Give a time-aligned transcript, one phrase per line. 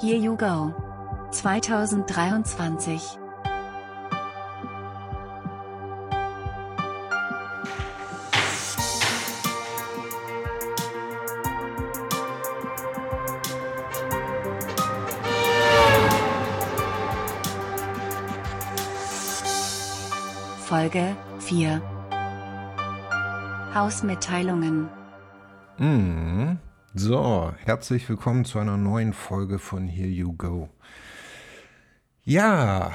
[0.00, 0.72] Here You Go
[1.32, 3.18] 2023
[20.66, 21.82] Folge 4
[23.74, 24.88] Hausmitteilungen.
[25.78, 26.69] Mm.
[26.92, 30.68] So, herzlich willkommen zu einer neuen Folge von Here You Go.
[32.24, 32.90] Ja,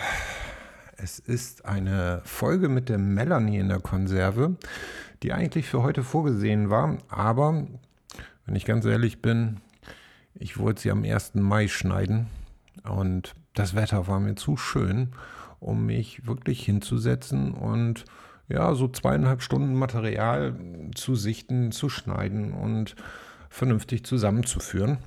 [0.97, 4.57] es ist eine Folge mit der Melanie in der Konserve,
[5.23, 7.67] die eigentlich für heute vorgesehen war, aber
[8.45, 9.61] wenn ich ganz ehrlich bin,
[10.33, 11.35] ich wollte sie am 1.
[11.35, 12.27] Mai schneiden
[12.83, 15.13] und das Wetter war mir zu schön,
[15.61, 18.03] um mich wirklich hinzusetzen und
[18.49, 20.53] ja, so zweieinhalb Stunden Material
[20.95, 22.97] zu sichten, zu schneiden und
[23.55, 24.97] vernünftig zusammenzuführen.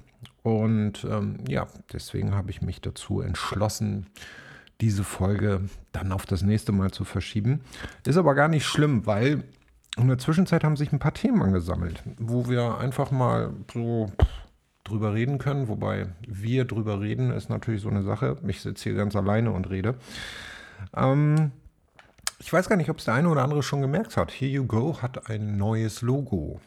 [0.42, 4.06] Und ähm, ja, deswegen habe ich mich dazu entschlossen,
[4.80, 7.60] diese Folge dann auf das nächste Mal zu verschieben.
[8.06, 9.44] Ist aber gar nicht schlimm, weil
[9.96, 14.10] in der Zwischenzeit haben sich ein paar Themen angesammelt, wo wir einfach mal so
[14.84, 15.68] drüber reden können.
[15.68, 18.38] Wobei wir drüber reden ist natürlich so eine Sache.
[18.46, 19.96] Ich sitze hier ganz alleine und rede.
[20.96, 21.50] Ähm,
[22.38, 24.30] ich weiß gar nicht, ob es der eine oder andere schon gemerkt hat.
[24.30, 26.60] Here You Go hat ein neues Logo.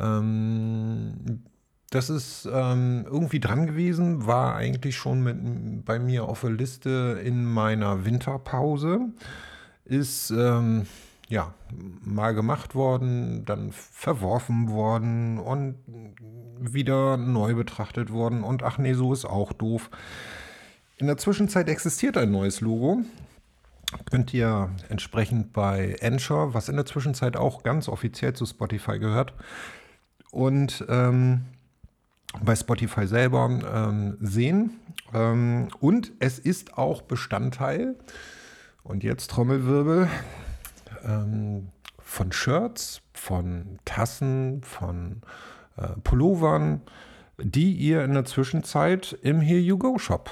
[0.00, 1.42] Ähm,
[1.90, 7.20] das ist ähm, irgendwie dran gewesen, war eigentlich schon mit, bei mir auf der Liste
[7.24, 9.00] in meiner Winterpause.
[9.84, 10.86] Ist ähm,
[11.28, 11.52] ja
[12.02, 15.76] mal gemacht worden, dann verworfen worden und
[16.60, 18.44] wieder neu betrachtet worden.
[18.44, 19.90] Und ach nee, so ist auch doof.
[20.98, 23.02] In der Zwischenzeit existiert ein neues Logo
[24.10, 29.34] könnt ihr entsprechend bei Anchor, was in der Zwischenzeit auch ganz offiziell zu Spotify gehört,
[30.30, 31.42] und ähm,
[32.42, 34.78] bei Spotify selber ähm, sehen.
[35.12, 37.96] Ähm, und es ist auch Bestandteil,
[38.82, 40.08] und jetzt Trommelwirbel,
[41.04, 45.22] ähm, von Shirts, von Tassen, von
[45.76, 46.80] äh, Pullovern,
[47.38, 50.30] die ihr in der Zwischenzeit im Here You Go Shop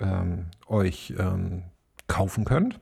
[0.00, 1.64] ähm, euch ähm,
[2.06, 2.80] kaufen könnt.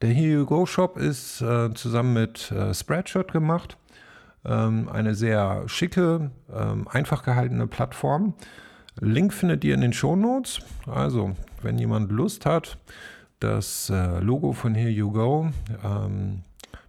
[0.00, 3.76] Der Here You Go Shop ist äh, zusammen mit äh, Spreadshirt gemacht.
[4.46, 8.34] Ähm, eine sehr schicke, ähm, einfach gehaltene Plattform.
[9.00, 10.60] Link findet ihr in den Show Notes.
[10.86, 12.78] Also, wenn jemand Lust hat,
[13.40, 15.50] das äh, Logo von Here You Go
[15.84, 16.42] ähm,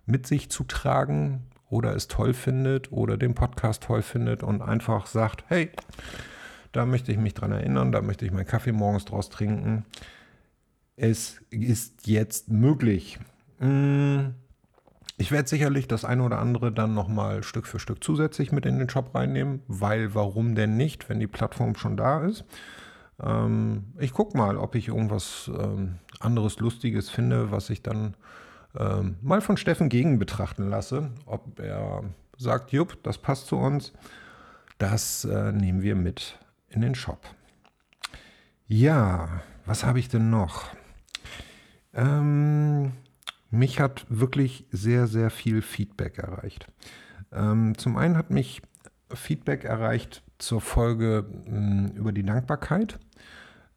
[0.06, 5.08] mit sich zu tragen oder es toll findet oder den Podcast toll findet und einfach
[5.08, 5.72] sagt, hey,
[6.72, 9.84] da möchte ich mich dran erinnern, da möchte ich meinen Kaffee morgens draus trinken
[10.98, 13.20] es ist jetzt möglich.
[13.60, 14.32] Mm,
[15.18, 18.78] ich werde sicherlich das eine oder andere dann nochmal Stück für Stück zusätzlich mit in
[18.78, 22.46] den Shop reinnehmen, weil warum denn nicht, wenn die Plattform schon da ist.
[23.20, 28.16] Ähm, ich gucke mal, ob ich irgendwas ähm, anderes Lustiges finde, was ich dann
[28.78, 31.10] ähm, mal von Steffen gegen betrachten lasse.
[31.26, 32.04] Ob er
[32.38, 33.94] sagt, jupp, das passt zu uns.
[34.78, 36.38] Das äh, nehmen wir mit
[36.70, 37.22] in den Shop.
[38.68, 40.66] Ja, was habe ich denn noch?
[41.94, 42.92] Ähm,
[43.50, 46.68] mich hat wirklich sehr, sehr viel Feedback erreicht.
[47.32, 48.62] Ähm, zum einen hat mich
[49.14, 53.00] Feedback erreicht zur Folge mh, hm, über die Dankbarkeit,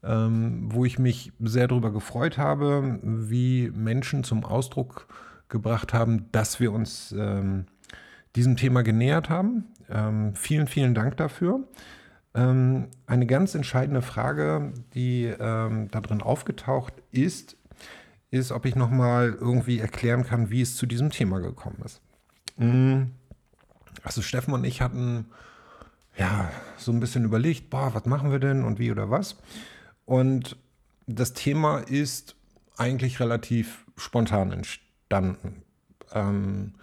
[0.03, 5.07] ähm, wo ich mich sehr darüber gefreut habe, wie Menschen zum Ausdruck
[5.49, 7.65] gebracht haben, dass wir uns ähm,
[8.35, 9.65] diesem Thema genähert haben.
[9.89, 11.67] Ähm, vielen, vielen Dank dafür.
[12.33, 17.57] Ähm, eine ganz entscheidende Frage, die ähm, da drin aufgetaucht ist,
[18.31, 22.01] ist, ob ich nochmal irgendwie erklären kann, wie es zu diesem Thema gekommen ist.
[22.57, 23.03] Mm.
[24.03, 25.25] Also Steffen und ich hatten
[26.17, 29.35] ja so ein bisschen überlegt, boah, was machen wir denn und wie oder was.
[30.05, 30.57] Und
[31.07, 32.35] das Thema ist
[32.77, 35.63] eigentlich relativ spontan entstanden.
[36.13, 36.73] Ähm,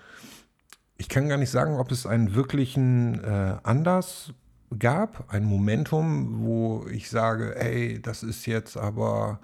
[0.96, 4.32] ich kann gar nicht sagen, ob es einen wirklichen äh, Anlass
[4.78, 9.40] gab, ein Momentum, wo ich sage, ey, das ist jetzt aber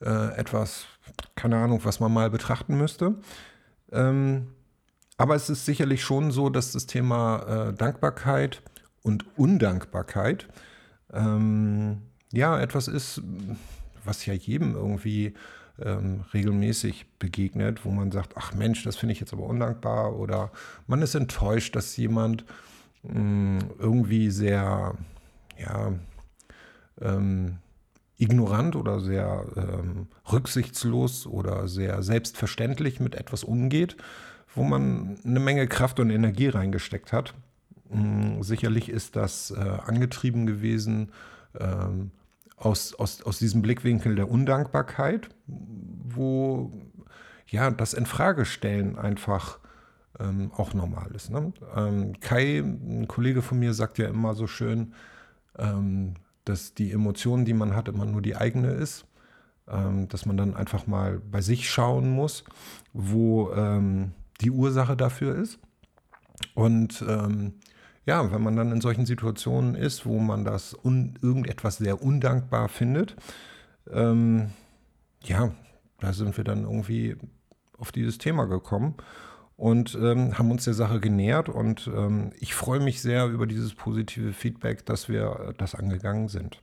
[0.00, 0.86] äh, etwas,
[1.34, 3.14] keine Ahnung, was man mal betrachten müsste.
[3.92, 4.48] Ähm,
[5.16, 8.62] aber es ist sicherlich schon so, dass das Thema äh, Dankbarkeit
[9.02, 10.48] und Undankbarkeit
[11.12, 12.02] ähm,
[12.32, 13.22] ja etwas ist,
[14.04, 15.34] was ja jedem irgendwie
[15.80, 20.50] ähm, regelmäßig begegnet, wo man sagt, ach Mensch, das finde ich jetzt aber undankbar oder
[20.86, 22.44] man ist enttäuscht, dass jemand
[23.02, 24.94] mh, mm, irgendwie sehr,
[25.58, 25.92] ja,
[27.00, 27.58] ähm,
[28.20, 33.96] ignorant oder sehr ähm, rücksichtslos oder sehr selbstverständlich mit etwas umgeht,
[34.54, 37.34] wo man eine Menge Kraft und Energie reingesteckt hat.
[37.92, 41.12] Ähm, sicherlich ist das äh, angetrieben gewesen
[41.58, 42.10] ähm,
[42.56, 46.70] aus, aus, aus diesem Blickwinkel der Undankbarkeit, wo
[47.46, 49.58] ja das Infragestellen einfach
[50.18, 51.30] ähm, auch normal ist.
[51.30, 51.52] Ne?
[51.74, 54.92] Ähm, Kai, ein Kollege von mir, sagt ja immer so schön,
[55.58, 56.14] ähm,
[56.44, 59.06] dass die Emotion, die man hat, immer nur die eigene ist.
[59.70, 62.44] Ähm, dass man dann einfach mal bei sich schauen muss,
[62.92, 65.60] wo ähm, die Ursache dafür ist.
[66.54, 67.54] Und ähm,
[68.04, 73.14] ja, wenn man dann in solchen Situationen ist, wo man das irgendetwas sehr undankbar findet,
[73.92, 74.50] ähm,
[75.22, 75.52] ja,
[76.00, 77.16] da sind wir dann irgendwie
[77.78, 78.96] auf dieses Thema gekommen
[79.60, 81.50] und ähm, haben uns der Sache genähert.
[81.50, 86.62] Und ähm, ich freue mich sehr über dieses positive Feedback, dass wir das angegangen sind.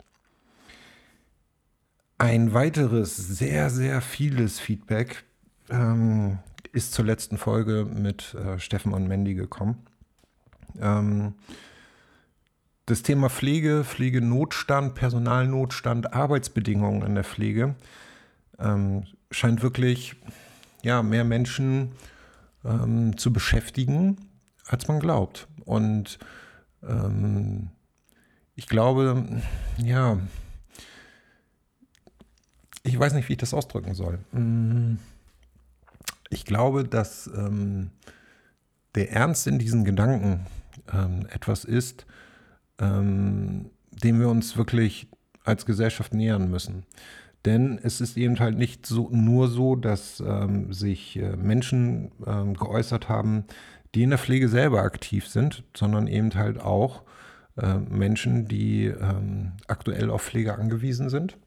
[2.18, 5.26] Ein weiteres sehr, sehr vieles Feedback
[5.70, 6.40] ähm,
[6.72, 9.78] ist zur letzten Folge mit äh, Steffen und Mandy gekommen.
[10.82, 11.36] Ähm,
[12.88, 17.76] das Thema Pflege, Pflegenotstand, Personalnotstand, Arbeitsbedingungen in der Pflege
[18.58, 20.16] ähm, scheint wirklich
[20.82, 21.92] ja, mehr Menschen
[22.64, 24.18] ähm, zu beschäftigen,
[24.66, 25.48] als man glaubt.
[25.66, 26.20] Und
[26.84, 27.70] ähm,
[28.56, 29.26] ich glaube,
[29.78, 30.20] ja,
[32.84, 34.20] ich weiß nicht, wie ich das ausdrücken soll.
[34.32, 34.96] Mm,
[36.30, 37.92] ich glaube, dass ähm,
[38.96, 40.46] der Ernst in diesen Gedanken
[40.92, 42.06] ähm, etwas ist,
[42.80, 45.08] ähm, dem wir uns wirklich
[45.44, 46.86] als Gesellschaft nähern müssen.
[47.46, 52.56] Denn es ist eben halt nicht so, nur so, dass ähm, sich äh, Menschen ähm,
[52.56, 53.46] geäußert haben,
[53.96, 57.04] die in der Pflege selber aktiv sind, sondern eben halt auch
[57.58, 61.38] äh, Menschen, die ähm, aktuell auf Pflege angewiesen sind,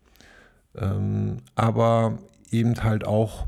[0.75, 2.19] ähm, aber
[2.51, 3.47] eben halt auch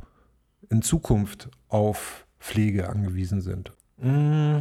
[0.68, 3.72] in Zukunft auf Pflege angewiesen sind.
[3.98, 4.58] Mm.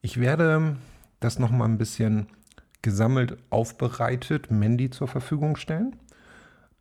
[0.00, 0.76] Ich werde
[1.20, 2.26] das nochmal ein bisschen
[2.82, 5.96] gesammelt aufbereitet Mandy zur Verfügung stellen.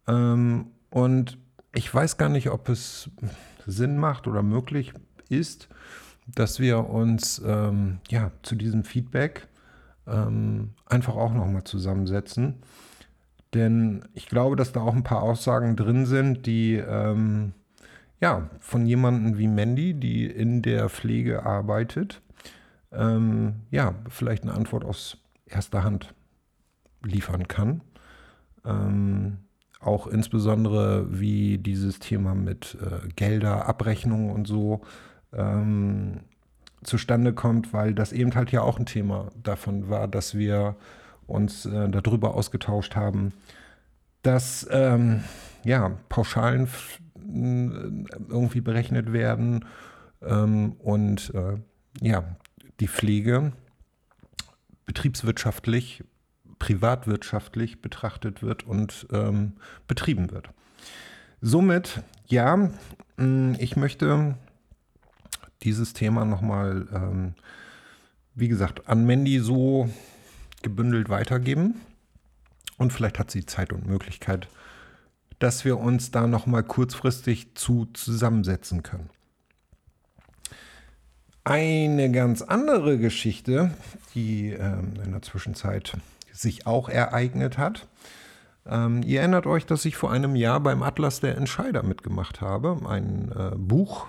[0.07, 1.37] Ähm, und
[1.73, 3.09] ich weiß gar nicht, ob es
[3.65, 4.93] Sinn macht oder möglich
[5.29, 5.69] ist,
[6.27, 9.47] dass wir uns ähm, ja, zu diesem Feedback
[10.07, 12.55] ähm, einfach auch nochmal zusammensetzen.
[13.53, 17.53] Denn ich glaube, dass da auch ein paar Aussagen drin sind, die ähm,
[18.19, 22.21] ja von jemandem wie Mandy, die in der Pflege arbeitet,
[22.91, 26.13] ähm, ja, vielleicht eine Antwort aus erster Hand
[27.03, 27.81] liefern kann.
[29.83, 34.81] Auch insbesondere, wie dieses Thema mit äh, Gelder, Abrechnungen und so
[35.33, 36.21] ähm,
[36.83, 40.75] zustande kommt, weil das eben halt ja auch ein Thema davon war, dass wir
[41.27, 43.33] uns äh, darüber ausgetauscht haben,
[44.21, 45.23] dass ähm,
[45.63, 46.67] ja, Pauschalen
[48.29, 49.65] irgendwie berechnet werden
[50.21, 51.57] ähm, und äh,
[52.01, 52.23] ja,
[52.79, 53.53] die Pflege
[54.85, 56.03] betriebswirtschaftlich
[56.59, 59.53] privatwirtschaftlich betrachtet wird und ähm,
[59.87, 60.49] betrieben wird.
[61.41, 62.69] Somit, ja,
[63.17, 64.35] mm, ich möchte
[65.63, 67.33] dieses Thema nochmal, ähm,
[68.35, 69.89] wie gesagt, an Mandy so
[70.61, 71.75] gebündelt weitergeben.
[72.77, 74.47] Und vielleicht hat sie Zeit und Möglichkeit,
[75.39, 79.09] dass wir uns da nochmal kurzfristig zu zusammensetzen können.
[81.43, 83.71] Eine ganz andere Geschichte,
[84.15, 85.93] die ähm, in der Zwischenzeit
[86.33, 87.87] sich auch ereignet hat.
[88.65, 92.77] Ähm, ihr erinnert euch, dass ich vor einem Jahr beim Atlas der Entscheider mitgemacht habe,
[92.87, 94.07] ein äh, Buch,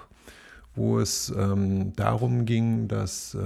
[0.74, 3.38] wo es ähm, darum ging, dass äh,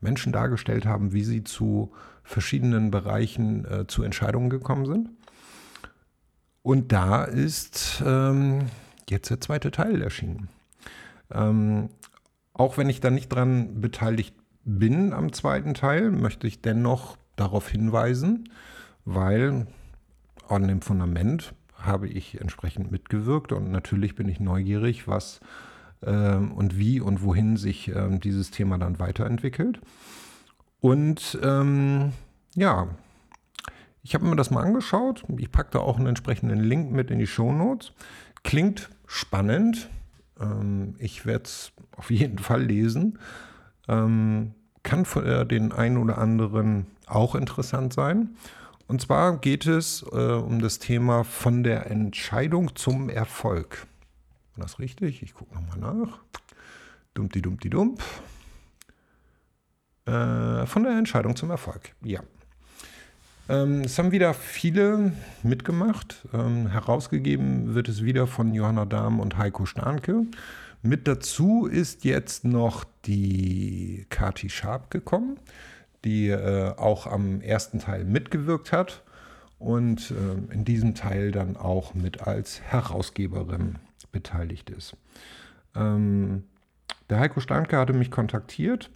[0.00, 5.10] Menschen dargestellt haben, wie sie zu verschiedenen Bereichen äh, zu Entscheidungen gekommen sind.
[6.62, 8.66] Und da ist ähm,
[9.10, 10.48] jetzt der zweite Teil erschienen.
[11.32, 11.88] Ähm,
[12.54, 17.68] auch wenn ich da nicht dran beteiligt bin am zweiten Teil, möchte ich dennoch darauf
[17.68, 18.50] hinweisen,
[19.04, 19.66] weil
[20.48, 25.40] an dem Fundament habe ich entsprechend mitgewirkt und natürlich bin ich neugierig, was
[26.04, 29.80] ähm, und wie und wohin sich ähm, dieses Thema dann weiterentwickelt.
[30.80, 32.12] Und ähm,
[32.54, 32.88] ja,
[34.02, 35.24] ich habe mir das mal angeschaut.
[35.38, 37.92] Ich packe da auch einen entsprechenden Link mit in die Show Notes.
[38.42, 39.88] Klingt spannend.
[40.40, 43.18] Ähm, ich werde es auf jeden Fall lesen.
[43.88, 48.30] Ähm, kann für den einen oder anderen auch interessant sein.
[48.88, 53.86] Und zwar geht es äh, um das Thema von der Entscheidung zum Erfolg.
[54.56, 55.22] War das richtig?
[55.22, 56.18] Ich gucke nochmal nach.
[57.14, 58.02] Dumpti, dumpti, dump.
[60.04, 62.20] Äh, von der Entscheidung zum Erfolg, ja.
[63.48, 65.12] Ähm, es haben wieder viele
[65.42, 66.26] mitgemacht.
[66.32, 70.26] Ähm, herausgegeben wird es wieder von Johanna Dahm und Heiko Starnke.
[70.82, 75.38] Mit dazu ist jetzt noch die Kati Sharp gekommen
[76.04, 79.02] die äh, auch am ersten Teil mitgewirkt hat.
[79.58, 83.76] und äh, in diesem Teil dann auch mit als Herausgeberin
[84.10, 84.96] beteiligt ist.
[85.76, 86.42] Ähm,
[87.08, 88.90] der Heiko Steinke hatte mich kontaktiert.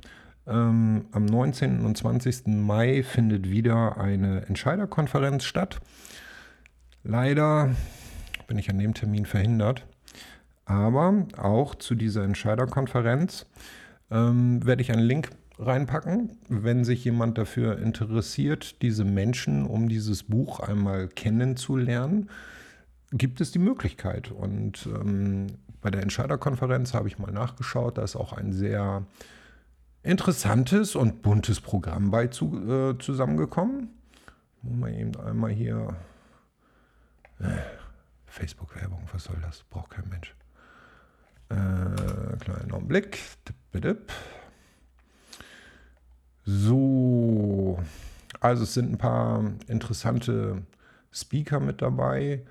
[0.44, 1.84] Ähm, am 19.
[1.84, 2.48] und 20.
[2.48, 5.80] Mai findet wieder eine Entscheiderkonferenz statt.
[7.04, 7.70] Leider
[8.48, 9.86] bin ich an dem Termin verhindert.
[10.66, 13.46] Aber auch zu dieser Entscheiderkonferenz
[14.10, 20.24] ähm, werde ich einen Link reinpacken, wenn sich jemand dafür interessiert, diese Menschen um dieses
[20.24, 22.28] Buch einmal kennenzulernen,
[23.12, 24.30] gibt es die Möglichkeit.
[24.32, 25.46] Und ähm,
[25.80, 29.06] bei der Entscheiderkonferenz habe ich mal nachgeschaut, da ist auch ein sehr
[30.02, 33.90] interessantes und buntes Programm bei zu, äh, zusammengekommen.
[34.62, 35.96] Mal eben einmal hier.
[37.38, 37.46] Äh,
[38.26, 39.64] Facebook-Werbung, was soll das?
[39.70, 40.34] Braucht kein Mensch.
[41.48, 43.18] Äh, kleinen Augenblick.
[46.44, 47.78] So,
[48.40, 50.62] also es sind ein paar interessante
[51.12, 52.44] Speaker mit dabei,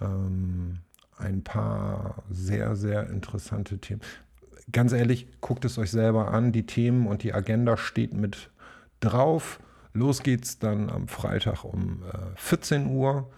[0.00, 0.78] ähm,
[1.16, 4.00] ein paar sehr, sehr interessante Themen.
[4.72, 6.52] Ganz ehrlich, guckt es euch selber an.
[6.52, 8.50] Die Themen und die Agenda steht mit
[9.00, 9.60] drauf.
[9.92, 13.30] Los geht's dann am Freitag um äh, 14 Uhr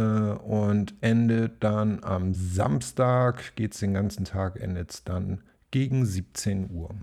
[0.00, 6.70] und endet dann am Samstag, geht es den ganzen Tag, endet es dann gegen 17
[6.70, 6.94] Uhr.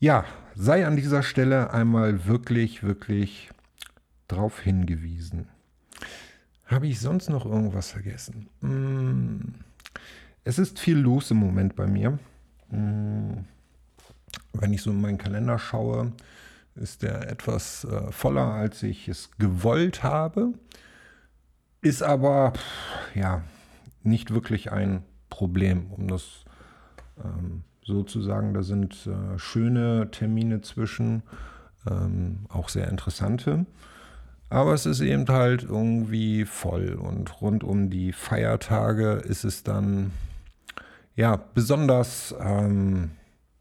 [0.00, 3.50] Ja, sei an dieser Stelle einmal wirklich, wirklich
[4.28, 5.48] darauf hingewiesen.
[6.66, 8.48] Habe ich sonst noch irgendwas vergessen?
[8.60, 9.54] Hm,
[10.44, 12.18] es ist viel los im Moment bei mir.
[12.70, 13.44] Hm,
[14.52, 16.12] wenn ich so in meinen Kalender schaue,
[16.74, 20.54] ist der etwas äh, voller, als ich es gewollt habe.
[21.84, 22.54] Ist aber
[23.14, 23.42] ja
[24.02, 26.46] nicht wirklich ein Problem, um das
[27.22, 28.54] ähm, sozusagen.
[28.54, 31.22] Da sind äh, schöne Termine zwischen,
[31.86, 33.66] ähm, auch sehr interessante.
[34.48, 40.10] Aber es ist eben halt irgendwie voll und rund um die Feiertage ist es dann
[41.16, 43.10] ja besonders, ähm,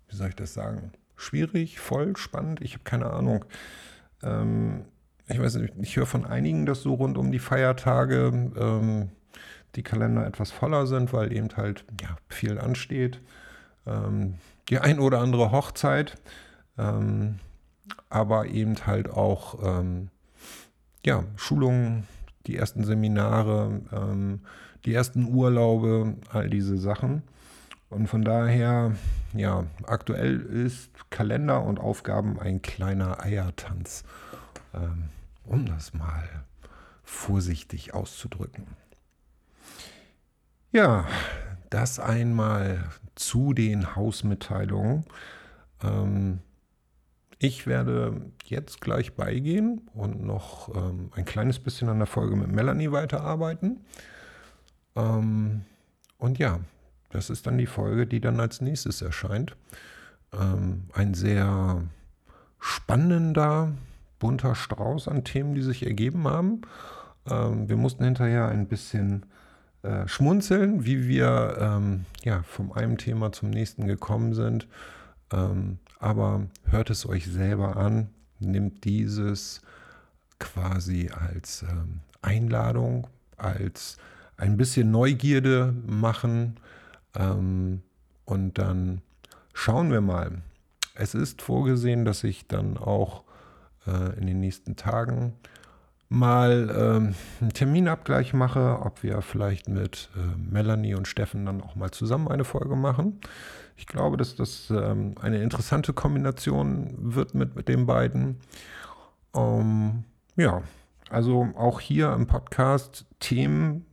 [0.08, 2.62] wie soll ich das sagen, schwierig, voll, spannend.
[2.62, 3.44] Ich habe keine Ahnung.
[4.22, 4.86] Ähm,
[5.28, 9.10] ich weiß nicht, ich höre von einigen, dass so rund um die Feiertage ähm,
[9.76, 13.22] die Kalender etwas voller sind, weil eben halt ja, viel ansteht
[13.86, 14.36] ähm,
[14.70, 16.16] die ein oder andere Hochzeit,
[16.78, 17.40] ähm,
[18.10, 20.10] aber eben halt auch ähm,
[21.06, 22.08] ja, Schulungen,
[22.48, 24.42] die ersten Seminare, ähm,
[24.86, 27.24] die ersten Urlaube, all diese Sachen.
[27.90, 28.94] Und von daher,
[29.34, 34.04] ja, aktuell ist Kalender und Aufgaben ein kleiner Eiertanz,
[35.44, 36.46] um das mal
[37.04, 38.66] vorsichtig auszudrücken.
[40.72, 41.06] Ja,
[41.70, 42.84] das einmal
[43.16, 45.06] zu den Hausmitteilungen.
[45.84, 46.40] Ähm,
[47.40, 52.48] ich werde jetzt gleich beigehen und noch ähm, ein kleines bisschen an der Folge mit
[52.48, 53.82] Melanie weiterarbeiten.
[54.96, 55.66] Ähm,
[56.18, 56.60] und ja,
[57.10, 59.56] das ist dann die Folge, die dann als nächstes erscheint.
[60.32, 61.84] Ähm, ein sehr
[62.60, 63.74] spannender,
[64.24, 66.62] bunter Strauß an Themen, die sich ergeben haben.
[67.30, 69.26] Ähm, wir mussten hinterher ein bisschen
[69.84, 74.68] äh, schmunzeln, wie wir ähm, ja, vom einem Thema zum nächsten gekommen sind.
[75.32, 78.08] Ähm, aber hört es euch selber an,
[78.40, 79.62] nimmt dieses
[80.40, 83.98] quasi als ähm, Einladung, als
[84.38, 86.56] ein bisschen Neugierde machen
[87.14, 87.82] ähm,
[88.24, 89.02] und dann
[89.54, 90.42] schauen wir mal.
[90.96, 93.24] Es ist vorgesehen, dass ich dann auch
[93.88, 95.34] äh, in den nächsten Tagen
[96.10, 101.76] mal ähm, einen Terminabgleich mache, ob wir vielleicht mit äh, Melanie und Steffen dann auch
[101.76, 103.20] mal zusammen eine Folge machen.
[103.78, 108.38] Ich glaube, dass das ähm, eine interessante Kombination wird mit, mit den beiden.
[109.36, 110.04] Ähm,
[110.36, 110.62] ja,
[111.10, 113.86] also auch hier im Podcast Themen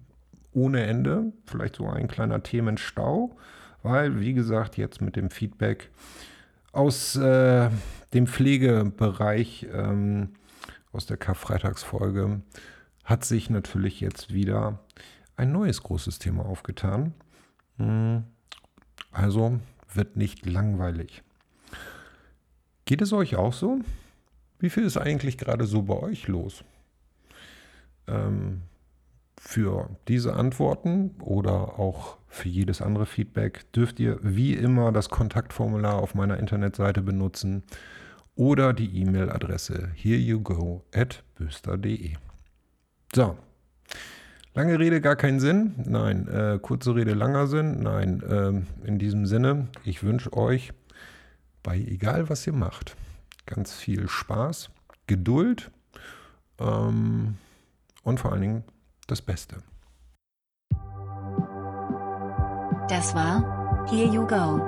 [0.52, 3.36] ohne Ende, vielleicht so ein kleiner Themenstau,
[3.82, 5.90] weil, wie gesagt, jetzt mit dem Feedback
[6.72, 7.70] aus äh,
[8.14, 10.30] dem Pflegebereich ähm,
[10.92, 12.42] aus der Karfreitagsfolge
[13.04, 14.80] hat sich natürlich jetzt wieder
[15.36, 17.14] ein neues großes Thema aufgetan.
[17.76, 18.24] Hm,
[19.12, 19.58] also
[19.92, 21.22] wird nicht langweilig.
[22.84, 23.80] Geht es euch auch so?
[24.58, 26.64] Wie viel ist eigentlich gerade so bei euch los?
[28.06, 28.62] Ähm,
[29.42, 35.94] für diese Antworten oder auch für jedes andere Feedback dürft ihr wie immer das Kontaktformular
[35.94, 37.64] auf meiner Internetseite benutzen
[38.36, 42.12] oder die E-Mail-Adresse hereyougo at böster.de.
[43.14, 43.38] So.
[44.54, 45.74] Lange Rede, gar keinen Sinn?
[45.86, 46.28] Nein.
[46.28, 47.82] Äh, kurze Rede, langer Sinn?
[47.82, 48.22] Nein.
[48.28, 50.74] Ähm, in diesem Sinne, ich wünsche euch
[51.62, 52.94] bei egal was ihr macht,
[53.46, 54.68] ganz viel Spaß,
[55.06, 55.70] Geduld
[56.58, 57.38] ähm,
[58.02, 58.64] und vor allen Dingen
[59.10, 59.56] das Beste.
[62.88, 64.60] Das war Here You Go.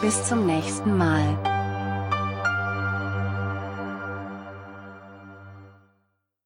[0.00, 1.53] Bis zum nächsten Mal.